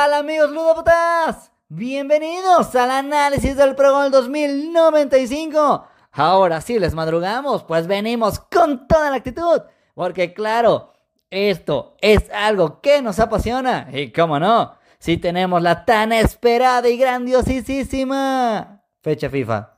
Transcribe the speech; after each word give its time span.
tal 0.00 0.14
amigos 0.14 0.50
ludópatas? 0.50 1.52
Bienvenidos 1.68 2.74
al 2.74 2.90
análisis 2.90 3.54
del 3.54 3.74
Pro 3.74 3.92
Gol 3.92 4.10
2095. 4.10 5.84
Ahora 6.12 6.62
sí 6.62 6.78
les 6.78 6.94
madrugamos, 6.94 7.64
pues 7.64 7.86
venimos 7.86 8.40
con 8.40 8.88
toda 8.88 9.10
la 9.10 9.16
actitud. 9.16 9.60
Porque 9.92 10.32
claro, 10.32 10.94
esto 11.28 11.96
es 12.00 12.30
algo 12.30 12.80
que 12.80 13.02
nos 13.02 13.18
apasiona. 13.18 13.90
Y 13.92 14.10
cómo 14.10 14.40
no, 14.40 14.72
si 14.98 15.18
tenemos 15.18 15.60
la 15.60 15.84
tan 15.84 16.12
esperada 16.12 16.88
y 16.88 16.96
grandiosísima 16.96 18.80
fecha 19.02 19.28
FIFA. 19.28 19.74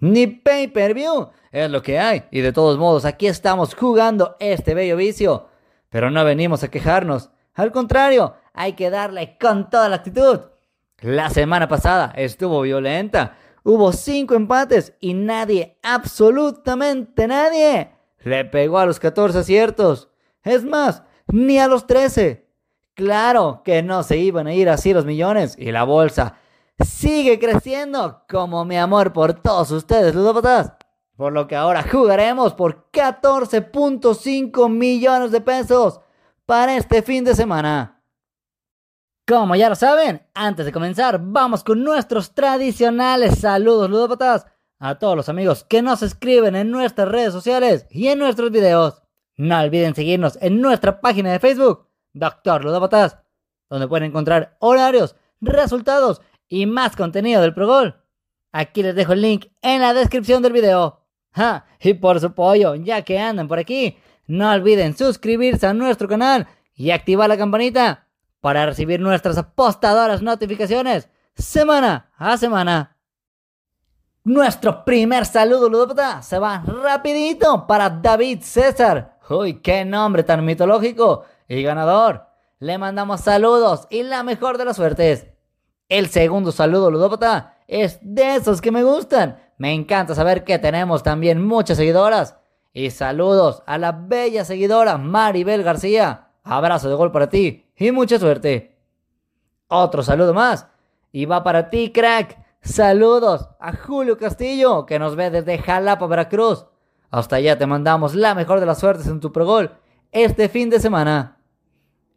Ni 0.00 0.26
pay 0.26 0.66
per 0.66 0.92
view. 0.92 1.30
Es 1.52 1.70
lo 1.70 1.82
que 1.82 2.00
hay. 2.00 2.24
Y 2.32 2.40
de 2.40 2.52
todos 2.52 2.78
modos, 2.78 3.04
aquí 3.04 3.28
estamos 3.28 3.76
jugando 3.76 4.34
este 4.40 4.74
bello 4.74 4.96
vicio. 4.96 5.46
Pero 5.88 6.10
no 6.10 6.24
venimos 6.24 6.64
a 6.64 6.68
quejarnos. 6.68 7.30
Al 7.54 7.70
contrario, 7.70 8.34
hay 8.54 8.72
que 8.72 8.88
darle 8.88 9.36
con 9.38 9.68
toda 9.68 9.88
la 9.90 9.96
actitud. 9.96 10.40
La 11.00 11.28
semana 11.28 11.68
pasada 11.68 12.12
estuvo 12.16 12.62
violenta. 12.62 13.36
Hubo 13.62 13.92
cinco 13.92 14.34
empates 14.34 14.94
y 15.00 15.14
nadie, 15.14 15.78
absolutamente 15.82 17.26
nadie, 17.26 17.90
le 18.20 18.44
pegó 18.44 18.78
a 18.78 18.86
los 18.86 19.00
14 19.00 19.38
aciertos. 19.38 20.08
Es 20.42 20.64
más, 20.64 21.02
ni 21.28 21.58
a 21.58 21.68
los 21.68 21.86
13. 21.86 22.46
Claro 22.94 23.62
que 23.64 23.82
no 23.82 24.02
se 24.02 24.18
iban 24.18 24.46
a 24.46 24.54
ir 24.54 24.68
así 24.68 24.92
los 24.92 25.04
millones 25.04 25.56
y 25.58 25.72
la 25.72 25.84
bolsa 25.84 26.36
sigue 26.78 27.38
creciendo 27.38 28.24
como 28.28 28.64
mi 28.64 28.76
amor 28.76 29.12
por 29.12 29.34
todos 29.34 29.70
ustedes, 29.70 30.14
ludópatas. 30.14 30.72
Por 31.16 31.32
lo 31.32 31.46
que 31.46 31.56
ahora 31.56 31.84
jugaremos 31.90 32.54
por 32.54 32.90
14.5 32.90 34.68
millones 34.68 35.30
de 35.30 35.40
pesos 35.40 36.00
para 36.44 36.76
este 36.76 37.02
fin 37.02 37.24
de 37.24 37.34
semana. 37.34 37.93
Como 39.26 39.56
ya 39.56 39.70
lo 39.70 39.74
saben, 39.74 40.20
antes 40.34 40.66
de 40.66 40.72
comenzar, 40.72 41.18
vamos 41.18 41.64
con 41.64 41.82
nuestros 41.82 42.34
tradicionales 42.34 43.38
saludos 43.38 43.88
ludópatas 43.88 44.46
a 44.78 44.98
todos 44.98 45.16
los 45.16 45.30
amigos 45.30 45.64
que 45.64 45.80
nos 45.80 46.02
escriben 46.02 46.54
en 46.54 46.70
nuestras 46.70 47.08
redes 47.08 47.32
sociales 47.32 47.86
y 47.88 48.08
en 48.08 48.18
nuestros 48.18 48.50
videos. 48.50 49.02
No 49.38 49.58
olviden 49.58 49.94
seguirnos 49.94 50.36
en 50.42 50.60
nuestra 50.60 51.00
página 51.00 51.32
de 51.32 51.38
Facebook, 51.38 51.88
Doctor 52.12 52.66
Ludópatas, 52.66 53.16
donde 53.70 53.88
pueden 53.88 54.10
encontrar 54.10 54.58
horarios, 54.60 55.16
resultados 55.40 56.20
y 56.46 56.66
más 56.66 56.94
contenido 56.94 57.40
del 57.40 57.54
Progol. 57.54 58.04
Aquí 58.52 58.82
les 58.82 58.94
dejo 58.94 59.14
el 59.14 59.22
link 59.22 59.46
en 59.62 59.80
la 59.80 59.94
descripción 59.94 60.42
del 60.42 60.52
video. 60.52 61.00
Y 61.80 61.94
por 61.94 62.20
su 62.20 62.26
apoyo, 62.26 62.74
ya 62.74 63.00
que 63.00 63.18
andan 63.18 63.48
por 63.48 63.58
aquí, 63.58 63.96
no 64.26 64.52
olviden 64.52 64.94
suscribirse 64.94 65.66
a 65.66 65.72
nuestro 65.72 66.08
canal 66.08 66.46
y 66.74 66.90
activar 66.90 67.30
la 67.30 67.38
campanita 67.38 68.03
para 68.44 68.66
recibir 68.66 69.00
nuestras 69.00 69.38
apostadoras 69.38 70.20
notificaciones 70.20 71.08
semana 71.34 72.10
a 72.18 72.36
semana. 72.36 72.98
Nuestro 74.22 74.84
primer 74.84 75.24
saludo, 75.24 75.70
ludópata, 75.70 76.20
se 76.20 76.38
va 76.38 76.62
rapidito 76.66 77.66
para 77.66 77.88
David 77.88 78.42
César. 78.42 79.16
Uy, 79.30 79.62
qué 79.62 79.86
nombre 79.86 80.24
tan 80.24 80.44
mitológico 80.44 81.24
y 81.48 81.62
ganador. 81.62 82.26
Le 82.58 82.76
mandamos 82.76 83.22
saludos 83.22 83.86
y 83.88 84.02
la 84.02 84.22
mejor 84.22 84.58
de 84.58 84.66
las 84.66 84.76
suertes. 84.76 85.26
El 85.88 86.10
segundo 86.10 86.52
saludo, 86.52 86.90
ludópata, 86.90 87.56
es 87.66 87.98
de 88.02 88.36
esos 88.36 88.60
que 88.60 88.72
me 88.72 88.82
gustan. 88.82 89.38
Me 89.56 89.72
encanta 89.72 90.14
saber 90.14 90.44
que 90.44 90.58
tenemos 90.58 91.02
también 91.02 91.42
muchas 91.42 91.78
seguidoras. 91.78 92.36
Y 92.74 92.90
saludos 92.90 93.62
a 93.64 93.78
la 93.78 93.92
bella 93.92 94.44
seguidora 94.44 94.98
Maribel 94.98 95.62
García. 95.62 96.23
Abrazo 96.44 96.88
de 96.88 96.94
gol 96.94 97.10
para 97.10 97.28
ti 97.28 97.72
y 97.76 97.90
mucha 97.90 98.18
suerte. 98.18 98.78
Otro 99.68 100.02
saludo 100.02 100.34
más. 100.34 100.68
Y 101.10 101.24
va 101.24 101.42
para 101.42 101.70
ti, 101.70 101.90
crack. 101.90 102.38
Saludos 102.60 103.48
a 103.60 103.74
Julio 103.74 104.16
Castillo, 104.16 104.86
que 104.86 104.98
nos 104.98 105.16
ve 105.16 105.30
desde 105.30 105.58
Jalapa, 105.58 106.06
Veracruz. 106.06 106.66
Hasta 107.10 107.36
allá 107.36 107.58
te 107.58 107.66
mandamos 107.66 108.14
la 108.14 108.34
mejor 108.34 108.60
de 108.60 108.66
las 108.66 108.78
suertes 108.78 109.06
en 109.06 109.20
tu 109.20 109.32
progol 109.32 109.72
este 110.12 110.48
fin 110.48 110.70
de 110.70 110.80
semana. 110.80 111.38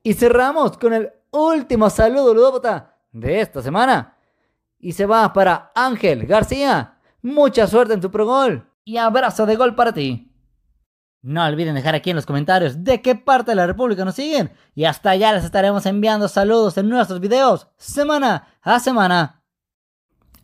Y 0.03 0.13
cerramos 0.13 0.78
con 0.78 0.94
el 0.94 1.12
último 1.31 1.90
saludo 1.90 2.34
ludópata 2.34 2.96
de 3.12 3.41
esta 3.41 3.62
semana. 3.62 4.18
Y 4.80 4.94
se 4.94 5.06
va 5.06 5.34
para 5.34 5.72
Ángel 5.75 6.25
García. 6.25 7.00
Mucha 7.22 7.68
suerte 7.68 7.94
en 7.94 8.01
tu 8.01 8.12
progol. 8.12 8.69
Y 8.84 8.97
abrazo 8.97 9.46
de 9.46 9.56
gol 9.56 9.75
para 9.75 9.94
ti. 9.94 10.26
No 11.22 11.44
olviden 11.45 11.75
dejar 11.75 11.95
aquí 11.95 12.11
en 12.11 12.16
los 12.16 12.25
comentarios 12.25 12.83
de 12.83 13.01
qué 13.01 13.16
parte 13.16 13.51
de 13.51 13.55
la 13.55 13.67
República 13.67 14.05
nos 14.05 14.16
siguen 14.16 14.51
y 14.75 14.85
hasta 14.85 15.09
allá 15.09 15.33
les 15.33 15.44
estaremos 15.44 15.85
enviando 15.85 16.28
saludos 16.28 16.78
en 16.78 16.89
nuestros 16.89 17.19
videos 17.19 17.67
semana 17.78 18.47
a 18.61 18.79
semana. 18.79 19.44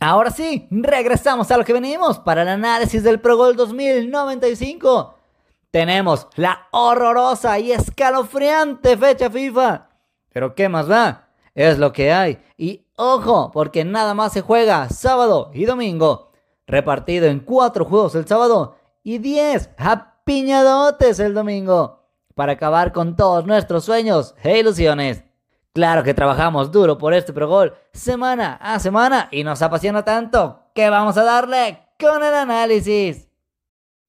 Ahora 0.00 0.30
sí, 0.30 0.68
regresamos 0.70 1.50
a 1.50 1.56
lo 1.56 1.64
que 1.64 1.72
venimos 1.72 2.18
para 2.18 2.42
el 2.42 2.48
análisis 2.48 3.02
del 3.02 3.20
Pro 3.20 3.36
Gol 3.36 3.56
2095. 3.56 5.14
Tenemos 5.70 6.26
la 6.36 6.68
horrorosa 6.72 7.58
y 7.58 7.72
escalofriante 7.72 8.96
fecha 8.96 9.30
FIFA. 9.30 9.88
Pero 10.32 10.54
¿qué 10.54 10.68
más 10.68 10.88
da? 10.88 11.30
Es 11.54 11.78
lo 11.78 11.92
que 11.92 12.12
hay. 12.12 12.42
Y 12.58 12.86
ojo, 12.96 13.50
porque 13.52 13.84
nada 13.84 14.14
más 14.14 14.32
se 14.32 14.40
juega 14.40 14.88
sábado 14.88 15.50
y 15.54 15.64
domingo. 15.64 16.32
Repartido 16.66 17.26
en 17.26 17.40
cuatro 17.40 17.84
juegos 17.84 18.14
el 18.14 18.26
sábado 18.26 18.76
y 19.02 19.18
10 19.18 19.70
a 19.78 20.13
piñadotes 20.24 21.18
el 21.20 21.34
domingo 21.34 22.04
para 22.34 22.52
acabar 22.52 22.92
con 22.92 23.16
todos 23.16 23.46
nuestros 23.46 23.84
sueños 23.84 24.34
e 24.42 24.58
ilusiones. 24.58 25.24
Claro 25.72 26.02
que 26.02 26.14
trabajamos 26.14 26.70
duro 26.70 26.98
por 26.98 27.14
este 27.14 27.32
Pro 27.32 27.72
semana 27.92 28.54
a 28.60 28.78
semana 28.78 29.28
y 29.30 29.42
nos 29.42 29.60
apasiona 29.60 30.04
tanto 30.04 30.60
que 30.74 30.88
vamos 30.88 31.16
a 31.16 31.24
darle 31.24 31.88
con 31.98 32.22
el 32.22 32.34
análisis. 32.34 33.28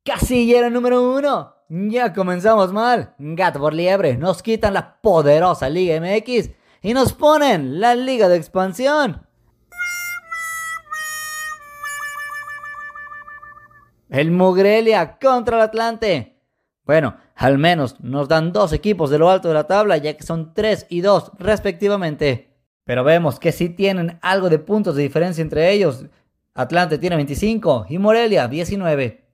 Casillero 0.04 0.70
número 0.70 1.16
uno. 1.16 1.56
Ya 1.68 2.14
comenzamos 2.14 2.72
mal. 2.72 3.16
Gato 3.18 3.60
por 3.60 3.74
liebre. 3.74 4.18
Nos 4.18 4.44
quitan 4.44 4.76
la 4.76 5.02
poderosa 5.02 5.68
Liga 5.68 6.00
MX 6.00 6.52
y 6.84 6.94
nos 6.94 7.14
ponen 7.14 7.80
la 7.80 7.96
Liga 7.96 8.30
de 8.30 8.38
Expansión. 8.38 9.26
El 14.16 14.32
Mugrelia 14.32 15.18
contra 15.20 15.58
el 15.58 15.64
Atlante. 15.64 16.38
Bueno, 16.86 17.18
al 17.36 17.58
menos 17.58 18.00
nos 18.00 18.30
dan 18.30 18.54
dos 18.54 18.72
equipos 18.72 19.10
de 19.10 19.18
lo 19.20 19.30
alto 19.30 19.50
de 19.50 19.54
la 19.54 19.68
tabla, 19.68 19.98
ya 19.98 20.16
que 20.16 20.24
son 20.24 20.54
3 20.54 20.86
y 20.88 21.02
2 21.02 21.34
respectivamente. 21.38 22.56
Pero 22.86 23.04
vemos 23.04 23.42
que 23.42 23.52
sí 23.52 23.68
tienen 23.68 24.18
algo 24.22 24.50
de 24.50 24.58
puntos 24.58 24.96
de 24.96 25.04
diferencia 25.04 25.42
entre 25.42 25.70
ellos. 25.70 26.06
Atlante 26.54 26.98
tiene 26.98 27.18
25 27.18 27.88
y 27.90 27.98
Morelia 27.98 28.48
19. 28.48 29.26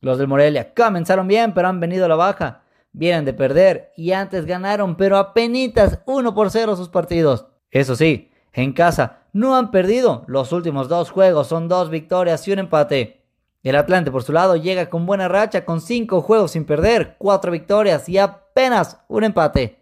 Los 0.00 0.16
del 0.16 0.28
Morelia 0.28 0.72
comenzaron 0.72 1.28
bien, 1.28 1.52
pero 1.52 1.68
han 1.68 1.78
venido 1.78 2.06
a 2.06 2.08
la 2.08 2.16
baja. 2.16 2.62
Vienen 2.92 3.26
de 3.26 3.34
perder 3.34 3.92
y 3.94 4.12
antes 4.12 4.46
ganaron, 4.46 4.96
pero 4.96 5.18
apenas 5.18 6.00
1 6.06 6.34
por 6.34 6.50
0 6.50 6.76
sus 6.76 6.88
partidos. 6.88 7.44
Eso 7.70 7.94
sí, 7.94 8.30
en 8.54 8.72
casa 8.72 9.18
no 9.34 9.54
han 9.54 9.70
perdido. 9.70 10.24
Los 10.28 10.52
últimos 10.52 10.88
dos 10.88 11.10
juegos 11.10 11.46
son 11.46 11.68
dos 11.68 11.90
victorias 11.90 12.48
y 12.48 12.52
un 12.52 12.60
empate. 12.60 13.19
El 13.62 13.76
Atlante, 13.76 14.10
por 14.10 14.22
su 14.22 14.32
lado, 14.32 14.56
llega 14.56 14.88
con 14.88 15.04
buena 15.04 15.28
racha, 15.28 15.64
con 15.64 15.80
5 15.80 16.22
juegos 16.22 16.52
sin 16.52 16.64
perder, 16.64 17.16
4 17.18 17.52
victorias 17.52 18.08
y 18.08 18.16
apenas 18.16 18.98
un 19.08 19.24
empate. 19.24 19.78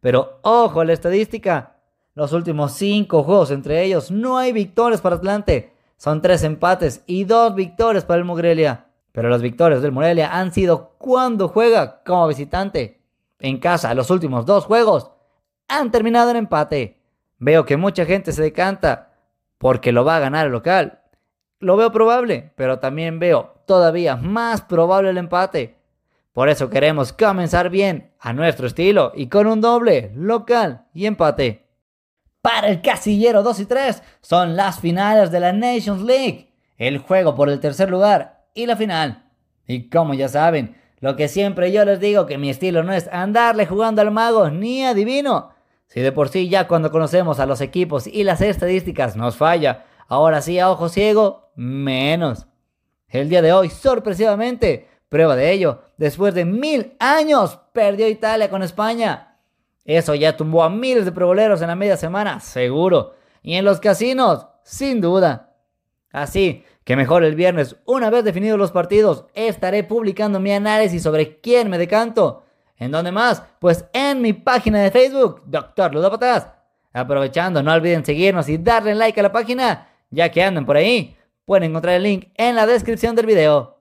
Pero 0.00 0.38
ojo 0.42 0.80
a 0.80 0.84
la 0.84 0.92
estadística. 0.92 1.76
Los 2.14 2.32
últimos 2.32 2.72
5 2.72 3.24
juegos 3.24 3.50
entre 3.50 3.82
ellos 3.82 4.10
no 4.10 4.38
hay 4.38 4.52
victorias 4.52 5.00
para 5.00 5.16
Atlante. 5.16 5.74
Son 5.96 6.22
3 6.22 6.44
empates 6.44 7.02
y 7.06 7.24
2 7.24 7.56
victorias 7.56 8.04
para 8.04 8.18
el 8.18 8.24
Morelia. 8.24 8.86
Pero 9.10 9.28
las 9.28 9.42
victorias 9.42 9.82
del 9.82 9.90
Morelia 9.90 10.38
han 10.38 10.52
sido 10.52 10.94
cuando 10.98 11.48
juega 11.48 12.02
como 12.04 12.28
visitante. 12.28 13.02
En 13.40 13.58
casa, 13.58 13.94
los 13.94 14.10
últimos 14.10 14.46
2 14.46 14.64
juegos 14.64 15.10
han 15.66 15.90
terminado 15.90 16.30
en 16.30 16.36
empate. 16.36 17.00
Veo 17.38 17.64
que 17.64 17.76
mucha 17.76 18.04
gente 18.04 18.30
se 18.30 18.42
decanta 18.42 19.12
porque 19.58 19.90
lo 19.90 20.04
va 20.04 20.16
a 20.16 20.20
ganar 20.20 20.46
el 20.46 20.52
local. 20.52 21.00
Lo 21.60 21.76
veo 21.76 21.90
probable, 21.90 22.52
pero 22.54 22.78
también 22.78 23.18
veo 23.18 23.54
todavía 23.66 24.16
más 24.16 24.62
probable 24.62 25.10
el 25.10 25.18
empate. 25.18 25.76
Por 26.32 26.48
eso 26.48 26.70
queremos 26.70 27.12
comenzar 27.12 27.68
bien 27.68 28.12
a 28.20 28.32
nuestro 28.32 28.68
estilo 28.68 29.12
y 29.14 29.28
con 29.28 29.48
un 29.48 29.60
doble, 29.60 30.12
local 30.14 30.86
y 30.94 31.06
empate. 31.06 31.66
Para 32.40 32.68
el 32.68 32.80
casillero 32.80 33.42
2 33.42 33.60
y 33.60 33.66
3 33.66 34.02
son 34.20 34.54
las 34.54 34.78
finales 34.78 35.32
de 35.32 35.40
la 35.40 35.52
Nations 35.52 36.02
League, 36.02 36.54
el 36.76 36.98
juego 36.98 37.34
por 37.34 37.48
el 37.48 37.58
tercer 37.58 37.90
lugar 37.90 38.44
y 38.54 38.66
la 38.66 38.76
final. 38.76 39.24
Y 39.66 39.90
como 39.90 40.14
ya 40.14 40.28
saben, 40.28 40.76
lo 41.00 41.16
que 41.16 41.26
siempre 41.26 41.72
yo 41.72 41.84
les 41.84 41.98
digo 41.98 42.26
que 42.26 42.38
mi 42.38 42.50
estilo 42.50 42.84
no 42.84 42.92
es 42.92 43.08
andarle 43.08 43.66
jugando 43.66 44.00
al 44.00 44.12
mago 44.12 44.48
ni 44.48 44.84
adivino. 44.84 45.50
Si 45.88 46.00
de 46.00 46.12
por 46.12 46.28
sí 46.28 46.48
ya 46.48 46.68
cuando 46.68 46.92
conocemos 46.92 47.40
a 47.40 47.46
los 47.46 47.60
equipos 47.60 48.06
y 48.06 48.22
las 48.22 48.40
estadísticas 48.40 49.16
nos 49.16 49.36
falla, 49.36 49.86
ahora 50.08 50.42
sí 50.42 50.58
a 50.58 50.70
ojo 50.70 50.88
ciego 50.88 51.52
menos. 51.54 52.48
El 53.08 53.28
día 53.28 53.40
de 53.40 53.52
hoy, 53.52 53.70
sorpresivamente, 53.70 54.88
prueba 55.08 55.36
de 55.36 55.52
ello, 55.52 55.82
después 55.96 56.34
de 56.34 56.44
mil 56.44 56.96
años, 56.98 57.60
perdió 57.72 58.08
Italia 58.08 58.50
con 58.50 58.62
España. 58.62 59.36
Eso 59.84 60.14
ya 60.14 60.36
tumbó 60.36 60.64
a 60.64 60.68
miles 60.68 61.04
de 61.04 61.12
proboleros 61.12 61.62
en 61.62 61.68
la 61.68 61.76
media 61.76 61.96
semana, 61.96 62.40
seguro. 62.40 63.14
Y 63.42 63.54
en 63.54 63.64
los 63.64 63.80
casinos, 63.80 64.46
sin 64.62 65.00
duda. 65.00 65.54
Así 66.10 66.64
que 66.84 66.96
mejor 66.96 67.24
el 67.24 67.34
viernes, 67.34 67.76
una 67.86 68.10
vez 68.10 68.24
definidos 68.24 68.58
los 68.58 68.72
partidos, 68.72 69.26
estaré 69.34 69.84
publicando 69.84 70.40
mi 70.40 70.52
análisis 70.52 71.02
sobre 71.02 71.40
quién 71.40 71.70
me 71.70 71.78
decanto. 71.78 72.44
¿En 72.76 72.90
dónde 72.90 73.12
más? 73.12 73.42
Pues 73.58 73.86
en 73.92 74.20
mi 74.20 74.32
página 74.32 74.80
de 74.80 74.90
Facebook, 74.90 75.42
Doctor 75.46 75.94
Ludópatas. 75.94 76.48
Aprovechando, 76.92 77.62
no 77.62 77.72
olviden 77.72 78.04
seguirnos 78.04 78.48
y 78.48 78.58
darle 78.58 78.94
like 78.94 79.18
a 79.20 79.22
la 79.22 79.32
página, 79.32 79.88
ya 80.10 80.30
que 80.30 80.42
andan 80.42 80.66
por 80.66 80.76
ahí. 80.76 81.16
Pueden 81.44 81.70
encontrar 81.70 81.96
el 81.96 82.02
link 82.02 82.28
en 82.34 82.56
la 82.56 82.66
descripción 82.66 83.16
del 83.16 83.26
video. 83.26 83.78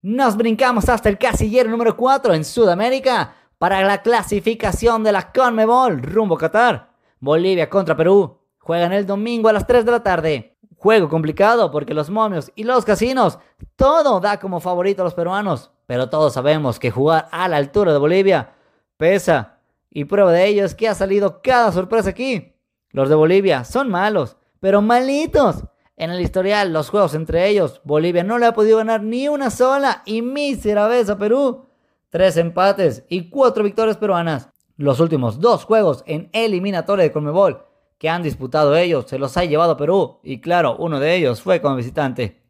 Nos 0.00 0.36
brincamos 0.36 0.88
hasta 0.88 1.08
el 1.08 1.18
casillero 1.18 1.70
número 1.70 1.96
4 1.96 2.34
en 2.34 2.44
Sudamérica 2.44 3.34
para 3.58 3.82
la 3.82 4.02
clasificación 4.02 5.04
de 5.04 5.12
la 5.12 5.30
Conmebol 5.30 6.02
rumbo 6.02 6.34
a 6.34 6.38
Qatar. 6.38 6.90
Bolivia 7.20 7.70
contra 7.70 7.96
Perú. 7.96 8.40
Juegan 8.58 8.92
el 8.92 9.06
domingo 9.06 9.48
a 9.48 9.52
las 9.52 9.66
3 9.66 9.84
de 9.84 9.90
la 9.92 10.02
tarde. 10.02 10.56
Juego 10.76 11.08
complicado 11.08 11.70
porque 11.70 11.94
los 11.94 12.10
momios 12.10 12.50
y 12.56 12.64
los 12.64 12.84
casinos, 12.84 13.38
todo 13.76 14.18
da 14.18 14.40
como 14.40 14.58
favorito 14.58 15.02
a 15.02 15.04
los 15.04 15.14
peruanos. 15.14 15.70
Pero 15.86 16.10
todos 16.10 16.32
sabemos 16.32 16.80
que 16.80 16.90
jugar 16.90 17.28
a 17.30 17.46
la 17.46 17.58
altura 17.58 17.92
de 17.92 17.98
Bolivia 17.98 18.54
pesa. 18.96 19.60
Y 19.88 20.06
prueba 20.06 20.32
de 20.32 20.46
ello 20.46 20.64
es 20.64 20.74
que 20.74 20.88
ha 20.88 20.94
salido 20.96 21.42
cada 21.42 21.70
sorpresa 21.70 22.10
aquí. 22.10 22.56
Los 22.90 23.08
de 23.08 23.14
Bolivia 23.14 23.62
son 23.62 23.90
malos, 23.90 24.36
pero 24.62 24.80
malitos. 24.80 25.64
En 25.96 26.12
el 26.12 26.20
historial, 26.20 26.72
los 26.72 26.88
juegos 26.88 27.14
entre 27.14 27.48
ellos, 27.48 27.80
Bolivia 27.82 28.22
no 28.22 28.38
le 28.38 28.46
ha 28.46 28.54
podido 28.54 28.76
ganar 28.78 29.02
ni 29.02 29.26
una 29.26 29.50
sola 29.50 30.04
y 30.06 30.22
mísera 30.22 30.86
vez 30.86 31.10
a 31.10 31.18
Perú. 31.18 31.66
Tres 32.10 32.36
empates 32.36 33.04
y 33.08 33.28
cuatro 33.28 33.64
victorias 33.64 33.96
peruanas. 33.96 34.50
Los 34.76 35.00
últimos 35.00 35.40
dos 35.40 35.64
juegos 35.64 36.04
en 36.06 36.30
eliminatoria 36.32 37.02
de 37.02 37.10
Conmebol 37.10 37.64
que 37.98 38.08
han 38.08 38.22
disputado 38.22 38.76
ellos 38.76 39.06
se 39.08 39.18
los 39.18 39.36
ha 39.36 39.44
llevado 39.44 39.76
Perú 39.76 40.20
y 40.22 40.40
claro, 40.40 40.76
uno 40.78 41.00
de 41.00 41.16
ellos 41.16 41.42
fue 41.42 41.60
como 41.60 41.74
visitante. 41.74 42.40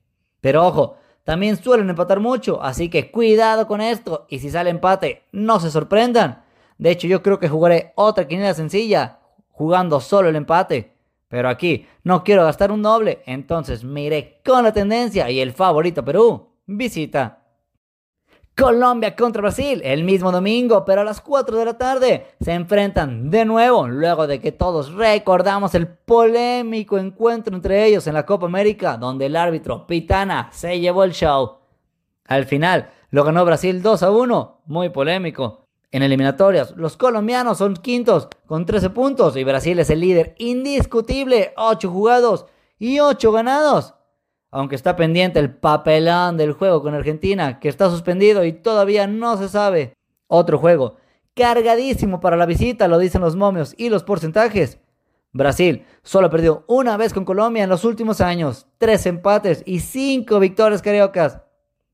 Pero 0.43 0.67
ojo, 0.67 0.97
también 1.25 1.57
suelen 1.57 1.89
empatar 1.89 2.21
mucho, 2.21 2.63
así 2.63 2.91
que 2.91 3.11
cuidado 3.11 3.67
con 3.67 3.81
esto 3.81 4.27
y 4.29 4.41
si 4.41 4.51
sale 4.51 4.69
empate, 4.69 5.23
no 5.33 5.61
se 5.61 5.71
sorprendan. 5.71 6.45
De 6.77 6.91
hecho, 6.91 7.07
yo 7.07 7.23
creo 7.23 7.39
que 7.39 7.49
jugaré 7.49 7.95
otra 7.97 8.29
quiniela 8.29 8.53
sencilla, 8.53 9.21
jugando 9.49 9.99
solo 9.99 10.29
el 10.29 10.37
empate. 10.37 10.93
Pero 11.33 11.49
aquí 11.49 11.87
no 12.05 12.25
quiero 12.25 12.45
gastar 12.45 12.71
un 12.71 12.83
doble, 12.83 13.23
entonces 13.25 13.85
me 13.85 14.03
iré 14.03 14.43
con 14.45 14.65
la 14.65 14.73
tendencia 14.75 15.31
y 15.31 15.41
el 15.41 15.53
favorito 15.55 16.05
Perú. 16.05 16.51
Visita. 16.67 17.39
Colombia 18.55 19.17
contra 19.17 19.41
Brasil 19.41 19.81
el 19.83 20.05
mismo 20.05 20.31
domingo, 20.31 20.85
pero 20.85 21.01
a 21.01 21.05
las 21.05 21.23
4 21.23 21.57
de 21.57 21.65
la 21.65 21.79
tarde 21.79 22.27
se 22.39 22.53
enfrentan 22.53 23.31
de 23.31 23.47
nuevo, 23.47 23.89
luego 23.89 24.27
de 24.27 24.43
que 24.43 24.53
todos 24.53 24.93
recordamos 24.93 25.75
el 25.75 25.89
polémico 25.89 26.99
encuentro 26.99 27.57
entre 27.57 27.87
ellos 27.87 28.07
en 28.07 28.13
la 28.13 28.27
Copa 28.27 28.45
América, 28.45 28.99
donde 28.99 29.25
el 29.25 29.37
árbitro 29.37 29.87
Pitana 29.87 30.51
se 30.53 30.81
llevó 30.81 31.03
el 31.03 31.13
show. 31.13 31.61
Al 32.27 32.45
final 32.45 32.91
lo 33.09 33.25
ganó 33.25 33.47
Brasil 33.47 33.81
2 33.81 34.03
a 34.03 34.11
1, 34.11 34.61
muy 34.67 34.91
polémico. 34.91 35.62
En 35.93 36.03
eliminatorias, 36.03 36.75
los 36.77 36.97
colombianos 36.97 37.59
son 37.59 37.75
quintos 37.77 38.29
con 38.47 38.67
13 38.67 38.91
puntos 38.91 39.37
y 39.37 39.45
Brasil 39.45 39.79
es 39.79 39.91
el 39.91 40.01
líder 40.01 40.35
indiscutible, 40.39 41.53
8 41.57 41.89
jugados 41.89 42.47
y 42.79 42.99
8 42.99 43.31
ganados 43.31 43.95
aunque 44.53 44.77
está 44.77 44.95
pendiente 44.97 45.41
el 45.41 45.51
papelón 45.51 46.37
del 46.37 46.53
juego 46.53 46.83
con 46.83 46.95
Argentina, 46.95 47.59
que 47.59 47.71
está 47.71 47.89
suspendido 47.89 48.45
y 48.45 48.53
todavía 48.53 49.07
no 49.07 49.39
se 49.39 49.49
sabe. 49.49 49.97
Otro 50.29 50.59
juego, 50.59 50.97
cargadísimo 51.35 52.21
para 52.21 52.37
la 52.37 52.45
visita, 52.45 52.87
lo 52.87 52.99
dicen 52.99 53.23
los 53.23 53.35
momios 53.35 53.75
y 53.79 53.89
los 53.89 54.05
porcentajes. 54.05 54.79
Brasil 55.33 55.87
solo 56.03 56.29
perdió 56.29 56.65
una 56.69 56.99
vez 56.99 57.15
con 57.15 57.25
Colombia 57.25 57.65
en 57.65 57.71
los 57.71 57.87
últimos 57.87 58.21
años, 58.21 58.67
tres 58.77 59.07
empates 59.07 59.63
y 59.65 59.81
cinco 59.81 60.39
victorias 60.39 60.83
cariocas. 60.83 61.41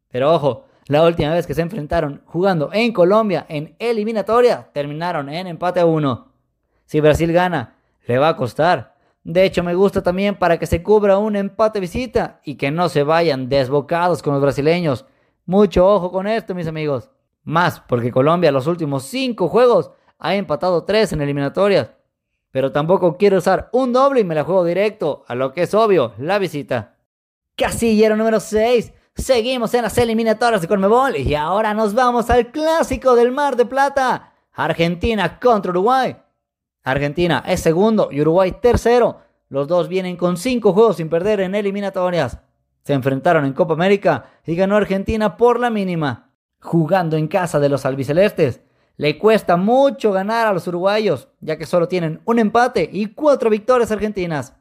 Pero 0.08 0.34
ojo, 0.34 0.64
la 0.88 1.04
última 1.04 1.34
vez 1.34 1.46
que 1.46 1.54
se 1.54 1.62
enfrentaron 1.62 2.22
jugando 2.24 2.70
en 2.72 2.92
Colombia 2.92 3.44
en 3.48 3.76
eliminatoria, 3.78 4.70
terminaron 4.72 5.28
en 5.28 5.46
empate 5.46 5.80
a 5.80 5.86
uno. 5.86 6.32
Si 6.86 7.00
Brasil 7.00 7.32
gana, 7.32 7.76
le 8.06 8.18
va 8.18 8.30
a 8.30 8.36
costar. 8.36 8.96
De 9.22 9.44
hecho, 9.44 9.62
me 9.62 9.74
gusta 9.74 10.02
también 10.02 10.36
para 10.36 10.58
que 10.58 10.66
se 10.66 10.82
cubra 10.82 11.18
un 11.18 11.36
empate 11.36 11.78
visita 11.80 12.40
y 12.42 12.54
que 12.54 12.70
no 12.70 12.88
se 12.88 13.02
vayan 13.02 13.50
desbocados 13.50 14.22
con 14.22 14.32
los 14.32 14.42
brasileños. 14.42 15.04
Mucho 15.44 15.86
ojo 15.86 16.10
con 16.10 16.26
esto, 16.26 16.54
mis 16.54 16.66
amigos. 16.66 17.10
Más 17.42 17.80
porque 17.80 18.10
Colombia 18.10 18.50
los 18.50 18.66
últimos 18.66 19.04
cinco 19.04 19.48
juegos 19.48 19.90
ha 20.18 20.34
empatado 20.34 20.84
tres 20.84 21.12
en 21.12 21.20
eliminatorias. 21.20 21.92
Pero 22.50 22.72
tampoco 22.72 23.18
quiero 23.18 23.36
usar 23.36 23.68
un 23.72 23.92
doble 23.92 24.20
y 24.20 24.24
me 24.24 24.34
la 24.34 24.44
juego 24.44 24.64
directo 24.64 25.24
a 25.28 25.34
lo 25.34 25.52
que 25.52 25.62
es 25.62 25.74
obvio, 25.74 26.14
la 26.16 26.38
visita. 26.38 26.96
Casillero 27.56 28.16
número 28.16 28.40
6. 28.40 28.94
Seguimos 29.18 29.74
en 29.74 29.82
las 29.82 29.98
eliminatorias 29.98 30.62
de 30.62 30.68
Conmebol 30.68 31.16
y 31.16 31.34
ahora 31.34 31.74
nos 31.74 31.92
vamos 31.92 32.30
al 32.30 32.52
clásico 32.52 33.16
del 33.16 33.32
Mar 33.32 33.56
de 33.56 33.66
Plata. 33.66 34.32
Argentina 34.52 35.40
contra 35.40 35.72
Uruguay. 35.72 36.16
Argentina 36.84 37.42
es 37.44 37.60
segundo 37.60 38.10
y 38.12 38.20
Uruguay 38.20 38.52
tercero. 38.62 39.20
Los 39.48 39.66
dos 39.66 39.88
vienen 39.88 40.16
con 40.16 40.36
cinco 40.36 40.72
juegos 40.72 40.98
sin 40.98 41.08
perder 41.08 41.40
en 41.40 41.56
eliminatorias. 41.56 42.38
Se 42.84 42.92
enfrentaron 42.92 43.44
en 43.44 43.54
Copa 43.54 43.74
América 43.74 44.26
y 44.46 44.54
ganó 44.54 44.76
Argentina 44.76 45.36
por 45.36 45.58
la 45.58 45.68
mínima. 45.68 46.30
Jugando 46.60 47.16
en 47.16 47.26
casa 47.26 47.58
de 47.58 47.68
los 47.68 47.84
albicelestes. 47.84 48.60
Le 48.96 49.18
cuesta 49.18 49.56
mucho 49.56 50.12
ganar 50.12 50.46
a 50.46 50.52
los 50.52 50.68
uruguayos, 50.68 51.28
ya 51.40 51.58
que 51.58 51.66
solo 51.66 51.88
tienen 51.88 52.20
un 52.24 52.38
empate 52.38 52.88
y 52.90 53.06
cuatro 53.06 53.50
victorias 53.50 53.90
argentinas. 53.90 54.54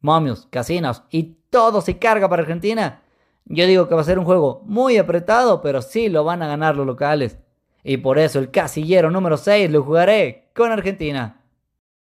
Momios, 0.00 0.46
casinos 0.50 1.02
y 1.10 1.36
todo 1.50 1.82
se 1.82 1.98
carga 1.98 2.26
para 2.28 2.42
Argentina. 2.42 3.02
Yo 3.48 3.66
digo 3.66 3.88
que 3.88 3.94
va 3.94 4.02
a 4.02 4.04
ser 4.04 4.18
un 4.18 4.26
juego 4.26 4.62
muy 4.66 4.98
apretado, 4.98 5.62
pero 5.62 5.80
sí 5.80 6.08
lo 6.08 6.22
van 6.22 6.42
a 6.42 6.46
ganar 6.46 6.76
los 6.76 6.86
locales. 6.86 7.38
Y 7.82 7.96
por 7.96 8.18
eso 8.18 8.38
el 8.38 8.50
casillero 8.50 9.10
número 9.10 9.36
6 9.36 9.70
lo 9.70 9.82
jugaré 9.82 10.50
con 10.54 10.70
Argentina. 10.70 11.42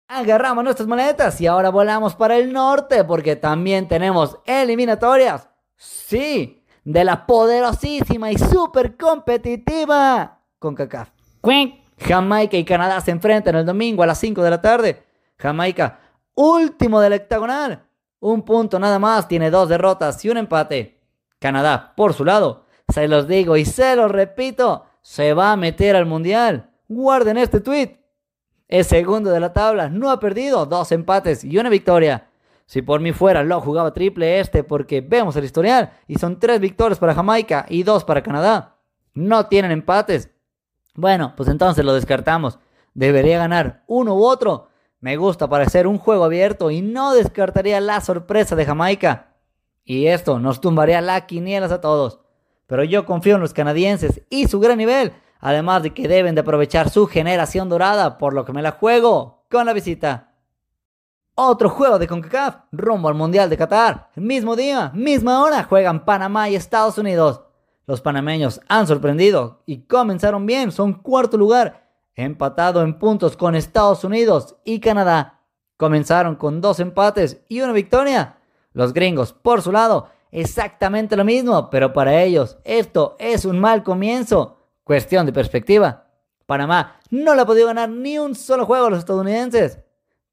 Agarramos 0.07 0.63
nuestras 0.63 0.87
maletas 0.87 1.41
y 1.41 1.47
ahora 1.47 1.69
volamos 1.69 2.15
para 2.15 2.37
el 2.37 2.53
norte 2.53 3.03
porque 3.03 3.35
también 3.35 3.87
tenemos 3.87 4.37
eliminatorias. 4.45 5.49
Sí, 5.75 6.63
de 6.85 7.03
la 7.03 7.25
poderosísima 7.25 8.31
y 8.31 8.37
súper 8.37 8.95
competitiva 8.95 10.39
con 10.59 10.75
CACAF. 10.75 11.09
Jamaica 11.97 12.57
y 12.57 12.63
Canadá 12.63 13.01
se 13.01 13.11
enfrentan 13.11 13.55
el 13.55 13.65
domingo 13.65 14.03
a 14.03 14.07
las 14.07 14.19
5 14.19 14.41
de 14.43 14.49
la 14.49 14.61
tarde. 14.61 15.03
Jamaica, 15.37 15.99
último 16.35 17.01
del 17.01 17.13
octagonal. 17.13 17.85
Un 18.19 18.43
punto 18.43 18.79
nada 18.79 18.99
más, 18.99 19.27
tiene 19.27 19.49
dos 19.49 19.67
derrotas 19.67 20.23
y 20.23 20.29
un 20.29 20.37
empate. 20.37 21.02
Canadá, 21.43 21.91
por 21.97 22.13
su 22.13 22.23
lado, 22.23 22.63
se 22.87 23.05
los 23.09 23.27
digo 23.27 23.57
y 23.57 23.65
se 23.65 23.97
los 23.97 24.09
repito, 24.09 24.85
se 25.01 25.33
va 25.33 25.51
a 25.51 25.57
meter 25.57 25.93
al 25.97 26.05
mundial. 26.05 26.69
Guarden 26.87 27.37
este 27.37 27.59
tweet. 27.59 27.99
Es 28.69 28.87
segundo 28.87 29.29
de 29.29 29.41
la 29.41 29.51
tabla, 29.51 29.89
no 29.89 30.09
ha 30.09 30.21
perdido, 30.21 30.65
dos 30.65 30.93
empates 30.93 31.43
y 31.43 31.57
una 31.57 31.69
victoria. 31.69 32.29
Si 32.65 32.81
por 32.81 33.01
mí 33.01 33.11
fuera, 33.11 33.43
lo 33.43 33.59
jugaba 33.59 33.91
triple 33.91 34.39
este 34.39 34.63
porque 34.63 35.01
vemos 35.01 35.35
el 35.35 35.43
historial 35.43 35.91
y 36.07 36.15
son 36.15 36.39
tres 36.39 36.61
victorias 36.61 36.97
para 36.97 37.13
Jamaica 37.13 37.65
y 37.67 37.83
dos 37.83 38.05
para 38.05 38.23
Canadá. 38.23 38.77
No 39.13 39.47
tienen 39.47 39.71
empates. 39.71 40.29
Bueno, 40.95 41.33
pues 41.35 41.49
entonces 41.49 41.83
lo 41.83 41.93
descartamos. 41.93 42.57
Debería 42.93 43.37
ganar 43.37 43.83
uno 43.87 44.15
u 44.15 44.23
otro. 44.23 44.69
Me 45.01 45.17
gusta 45.17 45.49
parecer 45.49 45.87
un 45.87 45.97
juego 45.97 46.23
abierto 46.23 46.71
y 46.71 46.81
no 46.81 47.13
descartaría 47.13 47.81
la 47.81 47.99
sorpresa 47.99 48.55
de 48.55 48.65
Jamaica. 48.65 49.32
Y 49.85 50.07
esto 50.07 50.39
nos 50.39 50.61
tumbaría 50.61 51.01
la 51.01 51.25
quinielas 51.25 51.71
a 51.71 51.81
todos. 51.81 52.19
Pero 52.67 52.83
yo 52.83 53.05
confío 53.05 53.35
en 53.35 53.41
los 53.41 53.53
canadienses 53.53 54.21
y 54.29 54.47
su 54.47 54.59
gran 54.59 54.77
nivel 54.77 55.13
Además 55.45 55.83
de 55.83 55.93
que 55.93 56.07
deben 56.07 56.35
de 56.35 56.41
aprovechar 56.41 56.89
su 56.89 57.05
generación 57.05 57.67
dorada, 57.67 58.17
por 58.17 58.33
lo 58.33 58.45
que 58.45 58.53
me 58.53 58.61
la 58.61 58.71
juego 58.71 59.43
con 59.51 59.65
la 59.65 59.73
visita. 59.73 60.31
Otro 61.35 61.69
juego 61.69 61.99
de 61.99 62.07
CONCACAF, 62.07 62.59
rumbo 62.71 63.09
al 63.09 63.15
Mundial 63.15 63.49
de 63.49 63.57
Qatar. 63.57 64.09
Mismo 64.15 64.55
día, 64.55 64.89
misma 64.93 65.43
hora, 65.43 65.65
juegan 65.65 66.05
Panamá 66.05 66.47
y 66.47 66.55
Estados 66.55 66.97
Unidos. 66.97 67.41
Los 67.85 67.99
panameños 67.99 68.61
han 68.69 68.87
sorprendido 68.87 69.63
y 69.65 69.79
comenzaron 69.79 70.45
bien, 70.45 70.71
son 70.71 70.93
cuarto 70.93 71.35
lugar, 71.35 71.89
empatado 72.15 72.81
en 72.81 72.97
puntos 72.97 73.35
con 73.35 73.53
Estados 73.53 74.05
Unidos 74.05 74.55
y 74.63 74.79
Canadá. 74.79 75.41
Comenzaron 75.75 76.37
con 76.37 76.61
dos 76.61 76.79
empates 76.79 77.41
y 77.49 77.59
una 77.59 77.73
victoria. 77.73 78.37
Los 78.73 78.93
gringos, 78.93 79.33
por 79.33 79.61
su 79.61 79.71
lado, 79.71 80.09
exactamente 80.31 81.15
lo 81.15 81.23
mismo, 81.23 81.69
pero 81.69 81.93
para 81.93 82.21
ellos 82.21 82.57
esto 82.63 83.15
es 83.19 83.45
un 83.45 83.59
mal 83.59 83.83
comienzo. 83.83 84.57
Cuestión 84.83 85.25
de 85.25 85.31
perspectiva. 85.31 86.07
Panamá 86.45 86.99
no 87.09 87.35
le 87.35 87.41
ha 87.41 87.45
podido 87.45 87.67
ganar 87.67 87.89
ni 87.89 88.19
un 88.19 88.35
solo 88.35 88.65
juego 88.65 88.87
a 88.87 88.89
los 88.89 88.99
estadounidenses. 88.99 89.79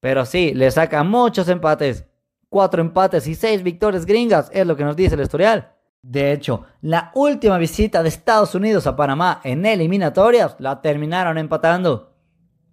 Pero 0.00 0.24
sí, 0.24 0.52
le 0.54 0.70
saca 0.70 1.04
muchos 1.04 1.48
empates. 1.48 2.04
Cuatro 2.48 2.80
empates 2.80 3.28
y 3.28 3.34
seis 3.34 3.62
victorias 3.62 4.06
gringas 4.06 4.50
es 4.52 4.66
lo 4.66 4.76
que 4.76 4.84
nos 4.84 4.96
dice 4.96 5.14
el 5.14 5.20
historial. 5.20 5.72
De 6.02 6.32
hecho, 6.32 6.64
la 6.80 7.12
última 7.14 7.58
visita 7.58 8.02
de 8.02 8.08
Estados 8.08 8.54
Unidos 8.54 8.86
a 8.86 8.96
Panamá 8.96 9.40
en 9.44 9.66
eliminatorias 9.66 10.56
la 10.58 10.80
terminaron 10.80 11.36
empatando. 11.36 12.14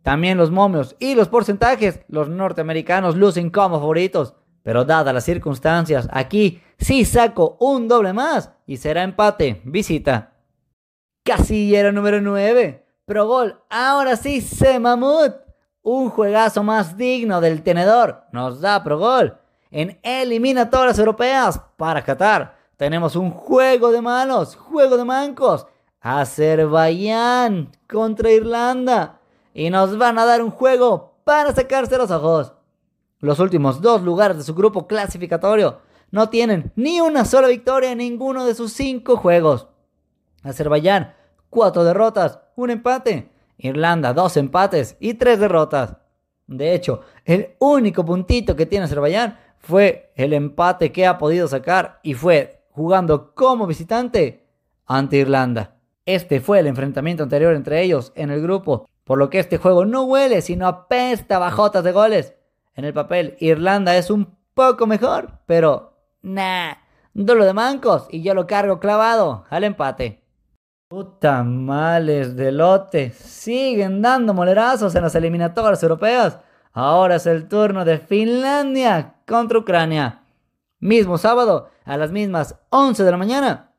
También 0.01 0.37
los 0.37 0.49
momios 0.49 0.95
y 0.99 1.15
los 1.15 1.27
porcentajes, 1.27 1.99
los 2.07 2.29
norteamericanos 2.29 3.17
lucen 3.17 3.49
como 3.49 3.79
favoritos. 3.79 4.35
Pero 4.67 4.83
dadas 4.83 5.13
las 5.13 5.23
circunstancias, 5.23 6.09
aquí 6.11 6.61
sí 6.77 7.05
saco 7.05 7.55
un 7.61 7.87
doble 7.87 8.11
más 8.11 8.51
y 8.65 8.75
será 8.75 9.01
empate, 9.01 9.61
visita. 9.63 10.33
Casillero 11.23 11.93
número 11.93 12.19
9. 12.19 12.85
Pro 13.05 13.27
Gol, 13.27 13.61
ahora 13.69 14.17
sí 14.17 14.41
se 14.41 14.77
mamut. 14.77 15.35
Un 15.83 16.09
juegazo 16.09 16.63
más 16.63 16.97
digno 16.97 17.39
del 17.39 17.63
tenedor 17.63 18.25
nos 18.33 18.59
da 18.59 18.83
Pro 18.83 18.99
Gol. 18.99 19.37
En 19.71 20.01
eliminatorias 20.03 20.99
europeas 20.99 21.61
para 21.77 22.03
Qatar 22.03 22.57
tenemos 22.75 23.15
un 23.15 23.31
juego 23.31 23.89
de 23.93 24.01
manos, 24.01 24.57
juego 24.57 24.97
de 24.97 25.05
mancos. 25.05 25.65
Azerbaiyán 26.01 27.71
contra 27.87 28.31
Irlanda. 28.31 29.21
Y 29.53 29.69
nos 29.69 29.97
van 29.97 30.19
a 30.19 30.25
dar 30.25 30.41
un 30.43 30.51
juego 30.51 31.13
para 31.23 31.55
sacarse 31.55 31.97
los 31.97 32.11
ojos. 32.11 32.56
Los 33.19 33.39
últimos 33.39 33.81
dos 33.81 34.03
lugares 34.03 34.37
de 34.37 34.43
su 34.43 34.53
grupo 34.53 34.87
clasificatorio 34.87 35.79
no 36.11 36.29
tienen 36.29 36.71
ni 36.75 37.01
una 37.01 37.25
sola 37.25 37.47
victoria 37.47 37.91
en 37.91 37.97
ninguno 37.97 38.45
de 38.45 38.55
sus 38.55 38.73
cinco 38.73 39.17
juegos. 39.17 39.67
Azerbaiyán, 40.43 41.15
cuatro 41.49 41.83
derrotas, 41.83 42.39
un 42.55 42.69
empate. 42.69 43.31
Irlanda, 43.57 44.13
dos 44.13 44.37
empates 44.37 44.97
y 44.99 45.15
tres 45.15 45.39
derrotas. 45.39 45.97
De 46.45 46.73
hecho, 46.73 47.01
el 47.25 47.55
único 47.59 48.05
puntito 48.05 48.55
que 48.55 48.67
tiene 48.67 48.85
Azerbaiyán 48.85 49.39
fue 49.57 50.11
el 50.15 50.33
empate 50.33 50.91
que 50.91 51.07
ha 51.07 51.17
podido 51.17 51.47
sacar 51.47 51.99
y 52.03 52.13
fue 52.13 52.63
jugando 52.69 53.33
como 53.33 53.65
visitante 53.65 54.45
ante 54.85 55.17
Irlanda. 55.17 55.75
Este 56.05 56.39
fue 56.39 56.59
el 56.59 56.67
enfrentamiento 56.67 57.23
anterior 57.23 57.53
entre 57.53 57.81
ellos 57.81 58.13
en 58.15 58.29
el 58.29 58.41
grupo, 58.41 58.87
por 59.03 59.17
lo 59.17 59.29
que 59.29 59.39
este 59.39 59.57
juego 59.57 59.85
no 59.85 60.03
huele 60.03 60.41
sino 60.41 60.67
apesta 60.67 61.39
bajotas 61.39 61.83
de 61.83 61.91
goles. 61.91 62.33
En 62.77 62.85
el 62.85 62.93
papel, 62.93 63.35
Irlanda 63.39 63.97
es 63.97 64.11
un 64.11 64.37
poco 64.53 64.85
mejor, 64.85 65.39
pero 65.47 65.97
nah, 66.21 66.73
dolo 67.11 67.43
de 67.43 67.53
mancos 67.53 68.05
y 68.11 68.21
yo 68.21 68.35
lo 68.35 68.45
cargo 68.45 68.79
clavado 68.79 69.45
al 69.49 69.63
empate. 69.63 70.23
Puta 70.87 71.43
males 71.43 72.35
de 72.35 72.51
lote, 72.51 73.09
siguen 73.09 74.03
dando 74.03 74.35
molerazos 74.35 74.93
en 74.93 75.01
las 75.01 75.15
eliminatorias 75.15 75.81
europeas. 75.81 76.37
Ahora 76.71 77.15
es 77.15 77.25
el 77.25 77.47
turno 77.47 77.83
de 77.83 77.97
Finlandia 77.97 79.15
contra 79.25 79.57
Ucrania. 79.57 80.21
Mismo 80.79 81.17
sábado, 81.17 81.71
a 81.83 81.97
las 81.97 82.11
mismas 82.11 82.59
11 82.69 83.03
de 83.03 83.11
la 83.11 83.17
mañana. 83.17 83.71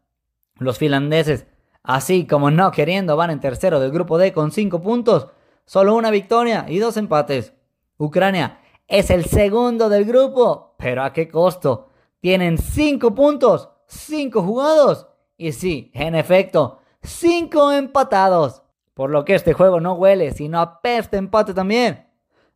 Los 0.57 0.77
finlandeses, 0.77 1.47
así 1.85 2.27
como 2.27 2.51
no 2.51 2.73
queriendo, 2.73 3.17
van 3.17 3.31
en 3.31 3.39
tercero 3.39 3.79
del 3.79 3.93
grupo 3.93 4.19
D 4.19 4.33
con 4.33 4.51
5 4.51 4.83
puntos, 4.83 5.29
solo 5.67 5.95
una 5.95 6.11
victoria 6.11 6.67
y 6.69 6.81
dos 6.81 6.97
empates. 6.97 7.53
Ucrania 7.97 8.59
es 8.89 9.11
el 9.11 9.27
segundo 9.27 9.91
del 9.91 10.07
grupo, 10.07 10.75
pero 10.79 11.05
¿a 11.05 11.13
qué 11.13 11.29
costo? 11.29 11.91
Tienen 12.21 12.57
5 12.57 13.15
puntos, 13.15 13.69
5 13.87 14.43
jugados 14.43 15.07
y 15.37 15.53
sí, 15.53 15.91
en 15.95 16.15
efecto, 16.15 16.81
5 17.03 17.73
empatados. 17.73 18.63
Por 18.95 19.11
lo 19.11 19.25
que 19.25 19.35
este 19.35 19.53
juego 19.53 19.79
no 19.79 19.93
huele, 19.93 20.33
sino 20.33 20.59
apesta 20.59 21.19
empate 21.19 21.55
también. 21.55 22.09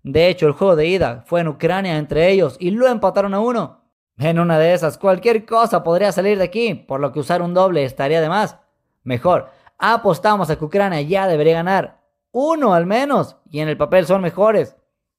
De 0.03 0.27
hecho, 0.27 0.47
el 0.47 0.55
juego 0.55 0.75
de 0.75 0.87
ida 0.87 1.23
fue 1.27 1.43
en 1.43 1.49
Ucrania 1.49 1.97
entre 1.97 2.31
ellos 2.31 2.57
y 2.59 2.73
lo 2.73 2.89
empataron 2.89 3.35
a 3.35 3.41
uno. 3.41 3.83
En 4.19 4.41
una 4.41 4.59
de 4.59 4.75
esas, 4.75 4.99
cualquier 4.99 5.47
cosa 5.47 5.85
podría 5.85 6.11
salir 6.11 6.39
de 6.39 6.45
aquí, 6.45 6.75
por 6.75 6.99
lo 6.99 7.13
que 7.13 7.21
usar 7.21 7.43
un 7.43 7.55
doble 7.55 7.85
estaría 7.85 8.21
de 8.21 8.29
más. 8.29 8.59
Mejor, 9.05 9.51
apostamos 9.79 10.51
a 10.51 10.57
que 10.57 10.65
Ucrania 10.65 11.03
ya 11.03 11.29
debería 11.29 11.55
ganar. 11.55 12.01
Uno 12.33 12.75
al 12.75 12.87
menos, 12.87 13.37
y 13.51 13.61
en 13.61 13.69
el 13.69 13.77
papel 13.77 14.07
son 14.07 14.23
mejores. 14.23 14.75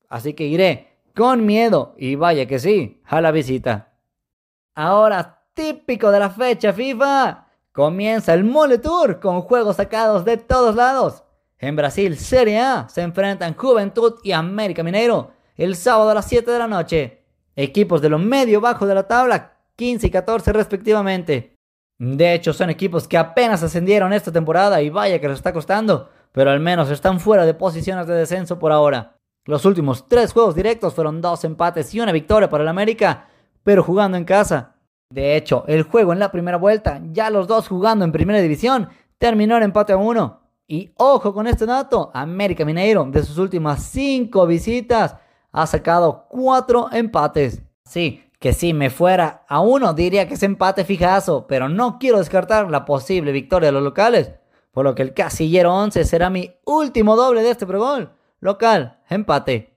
Así 0.09 0.33
que 0.33 0.45
iré 0.45 0.92
con 1.15 1.45
miedo, 1.45 1.95
y 1.97 2.15
vaya 2.15 2.45
que 2.45 2.59
sí, 2.59 3.01
a 3.05 3.21
la 3.21 3.31
visita. 3.31 3.93
Ahora, 4.75 5.43
típico 5.53 6.11
de 6.11 6.19
la 6.19 6.29
fecha 6.29 6.73
FIFA, 6.73 7.47
comienza 7.71 8.33
el 8.33 8.43
Mole 8.43 8.79
Tour 8.79 9.19
con 9.19 9.41
juegos 9.41 9.75
sacados 9.75 10.25
de 10.25 10.37
todos 10.37 10.75
lados. 10.75 11.23
En 11.59 11.75
Brasil, 11.75 12.17
Serie 12.17 12.59
A, 12.59 12.89
se 12.89 13.01
enfrentan 13.01 13.55
Juventud 13.55 14.15
y 14.23 14.31
América 14.31 14.83
Mineiro 14.83 15.31
el 15.55 15.75
sábado 15.75 16.09
a 16.09 16.15
las 16.15 16.25
7 16.25 16.49
de 16.49 16.59
la 16.59 16.67
noche. 16.67 17.25
Equipos 17.55 18.01
de 18.01 18.09
lo 18.09 18.17
medio 18.17 18.59
bajo 18.61 18.87
de 18.87 18.95
la 18.95 19.07
tabla, 19.07 19.57
15 19.75 20.07
y 20.07 20.09
14 20.09 20.53
respectivamente. 20.53 21.55
De 21.99 22.33
hecho, 22.33 22.53
son 22.53 22.69
equipos 22.69 23.07
que 23.07 23.17
apenas 23.17 23.61
ascendieron 23.63 24.13
esta 24.13 24.31
temporada 24.31 24.81
y 24.81 24.89
vaya 24.89 25.19
que 25.19 25.27
les 25.27 25.37
está 25.37 25.53
costando, 25.53 26.09
pero 26.31 26.49
al 26.49 26.59
menos 26.59 26.89
están 26.89 27.19
fuera 27.19 27.45
de 27.45 27.53
posiciones 27.53 28.07
de 28.07 28.15
descenso 28.15 28.57
por 28.57 28.71
ahora. 28.71 29.17
Los 29.45 29.65
últimos 29.65 30.07
tres 30.07 30.31
juegos 30.31 30.55
directos 30.55 30.93
fueron 30.93 31.19
dos 31.19 31.43
empates 31.43 31.93
y 31.93 31.99
una 31.99 32.13
victoria 32.13 32.49
para 32.49 32.63
el 32.63 32.69
América, 32.69 33.27
pero 33.61 33.83
jugando 33.83 34.17
en 34.17 34.23
casa. 34.23 34.75
De 35.09 35.35
hecho, 35.35 35.65
el 35.67 35.83
juego 35.83 36.13
en 36.13 36.19
la 36.19 36.31
primera 36.31 36.57
vuelta, 36.57 37.01
ya 37.11 37.29
los 37.29 37.45
dos 37.45 37.67
jugando 37.67 38.05
en 38.05 38.13
primera 38.13 38.39
división, 38.39 38.87
terminó 39.17 39.57
en 39.57 39.63
empate 39.63 39.91
a 39.91 39.97
uno. 39.97 40.41
Y 40.65 40.93
ojo 40.95 41.33
con 41.33 41.45
este 41.47 41.65
dato, 41.65 42.09
América 42.13 42.63
Mineiro 42.63 43.03
de 43.03 43.21
sus 43.21 43.37
últimas 43.37 43.83
5 43.83 44.47
visitas 44.47 45.17
ha 45.51 45.67
sacado 45.67 46.25
4 46.29 46.93
empates. 46.93 47.61
Sí, 47.83 48.23
que 48.39 48.53
si 48.53 48.73
me 48.73 48.89
fuera 48.89 49.43
a 49.49 49.59
uno 49.59 49.93
diría 49.93 50.25
que 50.25 50.35
es 50.35 50.43
empate 50.43 50.85
fijazo, 50.85 51.47
pero 51.47 51.67
no 51.67 51.99
quiero 51.99 52.17
descartar 52.17 52.71
la 52.71 52.85
posible 52.85 53.33
victoria 53.33 53.67
de 53.67 53.73
los 53.73 53.83
locales, 53.83 54.31
por 54.71 54.85
lo 54.85 54.95
que 54.95 55.01
el 55.01 55.13
casillero 55.13 55.75
11 55.75 56.05
será 56.05 56.29
mi 56.29 56.55
último 56.65 57.17
doble 57.17 57.43
de 57.43 57.51
este 57.51 57.67
pregol. 57.67 58.13
Local, 58.43 58.99
empate. 59.09 59.73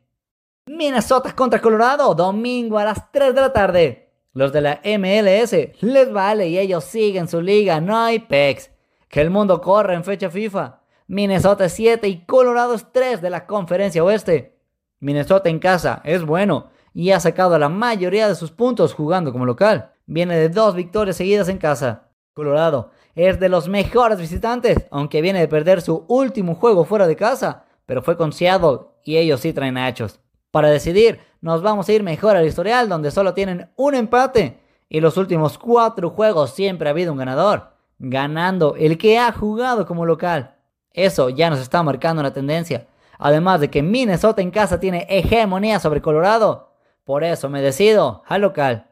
Minnesota 0.66 1.36
contra 1.36 1.60
Colorado, 1.60 2.12
domingo 2.16 2.80
a 2.80 2.84
las 2.84 3.12
3 3.12 3.32
de 3.32 3.40
la 3.40 3.52
tarde. 3.52 4.10
Los 4.32 4.52
de 4.52 4.60
la 4.60 4.80
MLS 4.82 5.52
les 5.82 6.12
vale 6.12 6.48
y 6.48 6.58
ellos 6.58 6.82
siguen 6.82 7.28
su 7.28 7.40
liga, 7.40 7.80
no 7.80 7.96
hay 7.96 8.18
pex. 8.18 8.72
Que 9.08 9.20
el 9.20 9.30
mundo 9.30 9.60
corre 9.60 9.94
en 9.94 10.02
fecha 10.02 10.30
FIFA. 10.30 10.80
Minnesota 11.06 11.66
es 11.66 11.74
7 11.74 12.08
y 12.08 12.24
Colorado 12.24 12.74
es 12.74 12.90
3 12.90 13.22
de 13.22 13.30
la 13.30 13.46
conferencia 13.46 14.02
oeste. 14.02 14.58
Minnesota 14.98 15.48
en 15.48 15.60
casa 15.60 16.00
es 16.02 16.24
bueno 16.24 16.70
y 16.92 17.12
ha 17.12 17.20
sacado 17.20 17.56
la 17.60 17.68
mayoría 17.68 18.26
de 18.26 18.34
sus 18.34 18.50
puntos 18.50 18.94
jugando 18.94 19.30
como 19.30 19.46
local. 19.46 19.92
Viene 20.06 20.36
de 20.36 20.48
dos 20.48 20.74
victorias 20.74 21.16
seguidas 21.16 21.48
en 21.48 21.58
casa. 21.58 22.08
Colorado 22.34 22.90
es 23.14 23.38
de 23.38 23.48
los 23.48 23.68
mejores 23.68 24.18
visitantes, 24.18 24.88
aunque 24.90 25.22
viene 25.22 25.38
de 25.38 25.46
perder 25.46 25.82
su 25.82 26.04
último 26.08 26.56
juego 26.56 26.84
fuera 26.84 27.06
de 27.06 27.14
casa, 27.14 27.65
pero 27.86 28.02
fue 28.02 28.16
con 28.16 28.32
Seattle 28.32 28.80
y 29.04 29.16
ellos 29.16 29.40
sí 29.40 29.52
traen 29.52 29.78
hachos. 29.78 30.20
Para 30.50 30.68
decidir, 30.68 31.20
nos 31.40 31.62
vamos 31.62 31.88
a 31.88 31.92
ir 31.92 32.02
mejor 32.02 32.36
al 32.36 32.46
historial 32.46 32.88
donde 32.88 33.10
solo 33.10 33.34
tienen 33.34 33.70
un 33.76 33.94
empate 33.94 34.60
y 34.88 35.00
los 35.00 35.16
últimos 35.16 35.58
cuatro 35.58 36.10
juegos 36.10 36.54
siempre 36.54 36.88
ha 36.88 36.92
habido 36.92 37.12
un 37.12 37.18
ganador 37.18 37.76
ganando 37.98 38.76
el 38.76 38.98
que 38.98 39.18
ha 39.18 39.32
jugado 39.32 39.86
como 39.86 40.06
local. 40.06 40.56
Eso 40.92 41.28
ya 41.28 41.50
nos 41.50 41.60
está 41.60 41.82
marcando 41.82 42.20
una 42.20 42.32
tendencia. 42.32 42.86
Además 43.18 43.60
de 43.60 43.70
que 43.70 43.82
Minnesota 43.82 44.42
en 44.42 44.50
casa 44.50 44.80
tiene 44.80 45.06
hegemonía 45.08 45.80
sobre 45.80 46.02
Colorado. 46.02 46.72
Por 47.04 47.24
eso 47.24 47.48
me 47.48 47.62
decido 47.62 48.22
al 48.26 48.42
local. 48.42 48.90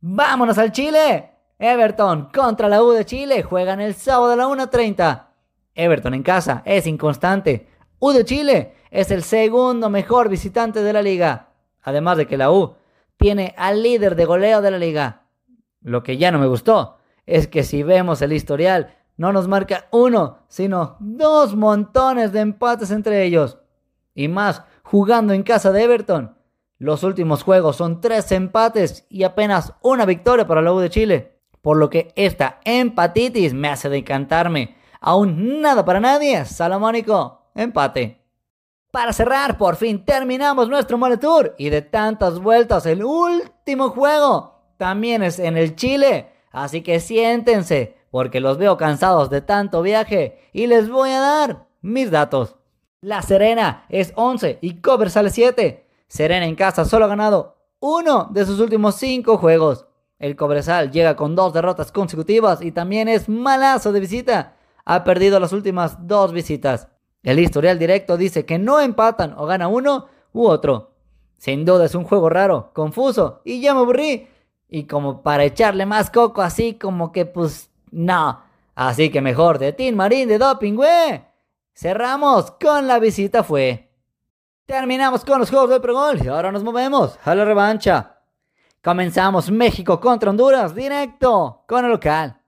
¡Vámonos 0.00 0.58
al 0.58 0.72
Chile! 0.72 1.30
Everton 1.58 2.30
contra 2.34 2.68
la 2.68 2.82
U 2.82 2.90
de 2.90 3.04
Chile 3.04 3.42
juegan 3.42 3.80
el 3.80 3.94
sábado 3.94 4.32
a 4.32 4.36
la 4.36 4.46
1.30. 4.46 5.26
Everton 5.74 6.14
en 6.14 6.22
casa 6.22 6.62
es 6.64 6.86
inconstante. 6.86 7.68
U 8.04 8.12
de 8.12 8.26
Chile 8.26 8.74
es 8.90 9.10
el 9.10 9.22
segundo 9.22 9.88
mejor 9.88 10.28
visitante 10.28 10.82
de 10.82 10.92
la 10.92 11.00
liga. 11.00 11.48
Además 11.80 12.18
de 12.18 12.26
que 12.26 12.36
la 12.36 12.52
U 12.52 12.74
tiene 13.16 13.54
al 13.56 13.82
líder 13.82 14.14
de 14.14 14.26
goleo 14.26 14.60
de 14.60 14.70
la 14.70 14.76
liga. 14.76 15.22
Lo 15.80 16.02
que 16.02 16.18
ya 16.18 16.30
no 16.30 16.38
me 16.38 16.46
gustó 16.46 16.98
es 17.24 17.48
que 17.48 17.62
si 17.64 17.82
vemos 17.82 18.20
el 18.20 18.34
historial, 18.34 18.94
no 19.16 19.32
nos 19.32 19.48
marca 19.48 19.86
uno, 19.90 20.40
sino 20.48 20.98
dos 21.00 21.56
montones 21.56 22.30
de 22.32 22.40
empates 22.40 22.90
entre 22.90 23.24
ellos. 23.24 23.56
Y 24.14 24.28
más 24.28 24.64
jugando 24.82 25.32
en 25.32 25.42
casa 25.42 25.72
de 25.72 25.84
Everton. 25.84 26.36
Los 26.76 27.04
últimos 27.04 27.42
juegos 27.42 27.76
son 27.76 28.02
tres 28.02 28.30
empates 28.32 29.06
y 29.08 29.22
apenas 29.22 29.72
una 29.80 30.04
victoria 30.04 30.46
para 30.46 30.60
la 30.60 30.74
U 30.74 30.78
de 30.78 30.90
Chile. 30.90 31.38
Por 31.62 31.78
lo 31.78 31.88
que 31.88 32.12
esta 32.16 32.60
empatitis 32.66 33.54
me 33.54 33.68
hace 33.68 33.88
decantarme. 33.88 34.76
Aún 35.00 35.62
nada 35.62 35.86
para 35.86 36.00
nadie. 36.00 36.44
Salomónico, 36.44 37.43
empate. 37.54 38.20
Para 38.90 39.12
cerrar, 39.12 39.58
por 39.58 39.76
fin 39.76 40.04
terminamos 40.04 40.68
nuestro 40.68 40.98
Mole 40.98 41.16
Tour. 41.16 41.54
Y 41.58 41.68
de 41.70 41.82
tantas 41.82 42.38
vueltas, 42.38 42.86
el 42.86 43.04
último 43.04 43.90
juego 43.90 44.54
también 44.76 45.22
es 45.22 45.38
en 45.38 45.56
el 45.56 45.74
Chile. 45.74 46.30
Así 46.52 46.82
que 46.82 47.00
siéntense, 47.00 47.96
porque 48.10 48.38
los 48.38 48.58
veo 48.58 48.76
cansados 48.76 49.30
de 49.30 49.40
tanto 49.40 49.82
viaje 49.82 50.38
y 50.52 50.68
les 50.68 50.88
voy 50.88 51.10
a 51.10 51.20
dar 51.20 51.66
mis 51.80 52.10
datos. 52.10 52.56
La 53.00 53.22
Serena 53.22 53.84
es 53.88 54.12
11 54.14 54.58
y 54.60 54.80
Cover 54.80 55.10
sale 55.10 55.30
7. 55.30 55.86
Serena 56.06 56.46
en 56.46 56.54
casa 56.54 56.84
solo 56.84 57.06
ha 57.06 57.08
ganado 57.08 57.56
uno 57.80 58.28
de 58.30 58.46
sus 58.46 58.60
últimos 58.60 58.94
5 58.94 59.36
juegos. 59.36 59.86
El 60.18 60.36
Cobresal 60.36 60.90
llega 60.90 61.16
con 61.16 61.34
dos 61.34 61.52
derrotas 61.52 61.92
consecutivas 61.92 62.62
y 62.62 62.72
también 62.72 63.08
es 63.08 63.28
malazo 63.28 63.92
de 63.92 64.00
visita. 64.00 64.56
Ha 64.84 65.04
perdido 65.04 65.40
las 65.40 65.52
últimas 65.52 66.06
dos 66.06 66.32
visitas. 66.32 66.88
El 67.24 67.38
historial 67.38 67.78
directo 67.78 68.18
dice 68.18 68.44
que 68.44 68.58
no 68.58 68.78
empatan 68.78 69.34
o 69.36 69.46
gana 69.46 69.66
uno 69.66 70.06
u 70.32 70.46
otro. 70.46 70.92
Sin 71.38 71.64
duda 71.64 71.86
es 71.86 71.94
un 71.94 72.04
juego 72.04 72.28
raro, 72.28 72.70
confuso 72.74 73.40
y 73.44 73.60
ya 73.60 73.74
me 73.74 73.80
aburrí. 73.80 74.28
Y 74.68 74.84
como 74.84 75.22
para 75.22 75.44
echarle 75.44 75.86
más 75.86 76.10
coco 76.10 76.42
así 76.42 76.74
como 76.74 77.12
que 77.12 77.24
pues 77.24 77.70
no. 77.90 78.42
Así 78.74 79.10
que 79.10 79.22
mejor 79.22 79.58
de 79.58 79.72
Team 79.72 79.96
Marín 79.96 80.28
de 80.28 80.38
Doping, 80.38 80.74
güey. 80.74 81.24
Cerramos 81.72 82.50
con 82.52 82.86
la 82.86 82.98
visita 82.98 83.42
fue. 83.42 83.90
Terminamos 84.66 85.24
con 85.24 85.38
los 85.38 85.50
juegos 85.50 85.70
del 85.70 85.80
pregol 85.80 86.22
y 86.22 86.28
ahora 86.28 86.52
nos 86.52 86.62
movemos 86.62 87.18
a 87.24 87.34
la 87.34 87.44
revancha. 87.44 88.18
Comenzamos 88.82 89.50
México 89.50 89.98
contra 89.98 90.28
Honduras 90.28 90.74
directo 90.74 91.64
con 91.66 91.86
el 91.86 91.90
local. 91.90 92.38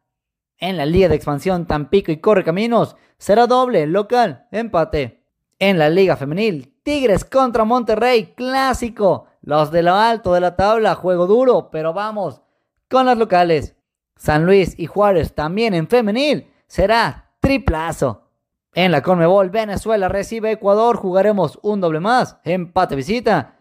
En 0.59 0.77
la 0.77 0.87
Liga 0.87 1.09
de 1.09 1.17
Expansión 1.17 1.67
Tampico 1.67 2.11
y 2.11 2.19
Correcaminos 2.19 2.97
será 3.19 3.47
doble 3.47 3.87
local 3.87 4.47
empate. 4.51 5.23
En 5.59 5.79
la 5.79 5.91
Liga 5.91 6.17
Femenil 6.17 6.75
Tigres 6.83 7.25
contra 7.25 7.65
Monterrey 7.65 8.35
clásico. 8.37 9.27
Los 9.43 9.71
de 9.71 9.83
lo 9.83 9.95
alto 9.95 10.33
de 10.33 10.41
la 10.41 10.57
tabla 10.57 10.95
juego 10.95 11.27
duro, 11.27 11.69
pero 11.71 11.93
vamos 11.93 12.43
con 12.89 13.07
las 13.07 13.19
locales. 13.19 13.77
San 14.17 14.47
Luis 14.47 14.79
y 14.79 14.87
Juárez 14.87 15.35
también 15.35 15.75
en 15.75 15.89
femenil 15.89 16.51
será 16.67 17.33
triplazo. 17.41 18.31
En 18.73 18.93
la 18.93 19.03
Conmebol, 19.03 19.51
Venezuela 19.51 20.09
recibe 20.09 20.53
Ecuador, 20.53 20.97
jugaremos 20.97 21.59
un 21.63 21.81
doble 21.81 22.01
más, 22.01 22.39
empate 22.45 22.97
visita. 22.97 23.57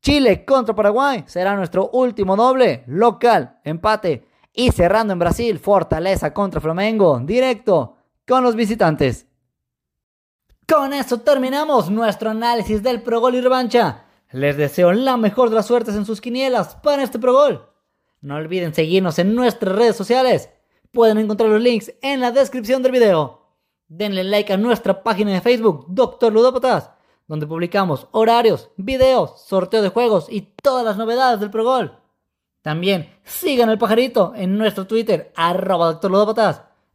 Chile 0.00 0.44
contra 0.44 0.74
Paraguay 0.74 1.24
será 1.26 1.56
nuestro 1.56 1.90
último 1.90 2.36
doble, 2.36 2.84
local, 2.86 3.58
empate. 3.64 4.26
Y 4.58 4.72
cerrando 4.72 5.12
en 5.12 5.18
Brasil, 5.18 5.58
Fortaleza 5.58 6.32
contra 6.32 6.62
Flamengo, 6.62 7.20
directo 7.22 7.98
con 8.26 8.42
los 8.42 8.56
visitantes. 8.56 9.26
Con 10.66 10.94
eso 10.94 11.20
terminamos 11.20 11.90
nuestro 11.90 12.30
análisis 12.30 12.82
del 12.82 13.02
Pro 13.02 13.20
Gol 13.20 13.34
y 13.34 13.42
revancha. 13.42 14.06
Les 14.32 14.56
deseo 14.56 14.94
la 14.94 15.18
mejor 15.18 15.50
de 15.50 15.56
las 15.56 15.66
suertes 15.66 15.94
en 15.94 16.06
sus 16.06 16.22
quinielas 16.22 16.74
para 16.76 17.02
este 17.02 17.18
Pro 17.18 17.34
Gol. 17.34 17.68
No 18.22 18.36
olviden 18.36 18.72
seguirnos 18.72 19.18
en 19.18 19.34
nuestras 19.34 19.76
redes 19.76 19.94
sociales. 19.94 20.48
Pueden 20.90 21.18
encontrar 21.18 21.50
los 21.50 21.60
links 21.60 21.92
en 22.00 22.22
la 22.22 22.32
descripción 22.32 22.82
del 22.82 22.92
video. 22.92 23.42
Denle 23.88 24.24
like 24.24 24.54
a 24.54 24.56
nuestra 24.56 25.02
página 25.02 25.32
de 25.32 25.42
Facebook, 25.42 25.84
Doctor 25.90 26.32
Ludópatas, 26.32 26.90
donde 27.28 27.46
publicamos 27.46 28.08
horarios, 28.12 28.70
videos, 28.78 29.42
sorteo 29.46 29.82
de 29.82 29.90
juegos 29.90 30.28
y 30.30 30.54
todas 30.62 30.82
las 30.82 30.96
novedades 30.96 31.40
del 31.40 31.50
ProGol. 31.50 32.05
También 32.66 33.08
sigan 33.22 33.68
al 33.68 33.78
pajarito 33.78 34.32
en 34.34 34.58
nuestro 34.58 34.88
Twitter, 34.88 35.30
arroba. 35.36 36.00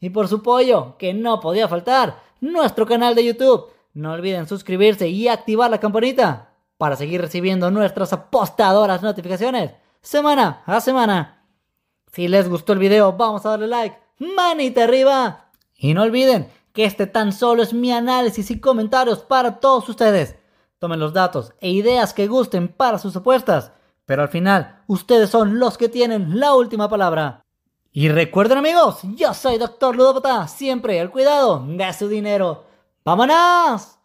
Y 0.01 0.09
por 0.09 0.27
su 0.27 0.43
pollo, 0.43 0.97
que 0.97 1.13
no 1.13 1.39
podía 1.39 1.69
faltar, 1.69 2.21
nuestro 2.41 2.85
canal 2.85 3.15
de 3.15 3.23
YouTube. 3.23 3.67
No 3.93 4.11
olviden 4.11 4.49
suscribirse 4.49 5.07
y 5.07 5.29
activar 5.29 5.71
la 5.71 5.79
campanita 5.79 6.49
para 6.77 6.97
seguir 6.97 7.21
recibiendo 7.21 7.71
nuestras 7.71 8.11
apostadoras 8.11 9.01
notificaciones 9.01 9.71
semana 10.01 10.61
a 10.65 10.81
semana. 10.81 11.45
Si 12.11 12.27
les 12.27 12.49
gustó 12.49 12.73
el 12.73 12.79
video, 12.79 13.13
vamos 13.13 13.45
a 13.45 13.51
darle 13.51 13.67
like, 13.67 13.97
manita 14.19 14.83
arriba. 14.83 15.51
Y 15.77 15.93
no 15.93 16.03
olviden 16.03 16.49
que 16.73 16.83
este 16.83 17.07
tan 17.07 17.31
solo 17.31 17.63
es 17.63 17.73
mi 17.73 17.93
análisis 17.93 18.51
y 18.51 18.59
comentarios 18.59 19.19
para 19.19 19.61
todos 19.61 19.87
ustedes. 19.87 20.35
Tomen 20.79 20.99
los 20.99 21.13
datos 21.13 21.53
e 21.61 21.69
ideas 21.69 22.13
que 22.13 22.27
gusten 22.27 22.67
para 22.67 22.97
sus 22.97 23.15
apuestas, 23.15 23.71
pero 24.11 24.23
al 24.23 24.27
final 24.27 24.81
ustedes 24.87 25.29
son 25.29 25.57
los 25.57 25.77
que 25.77 25.87
tienen 25.87 26.37
la 26.37 26.53
última 26.53 26.89
palabra. 26.89 27.45
Y 27.93 28.09
recuerden 28.09 28.57
amigos, 28.57 28.99
yo 29.15 29.33
soy 29.33 29.57
Doctor 29.57 29.95
Ludopata, 29.95 30.49
siempre 30.49 30.99
al 30.99 31.09
cuidado 31.09 31.65
de 31.65 31.93
su 31.93 32.09
dinero. 32.09 32.65
¡Vámonos! 33.05 34.00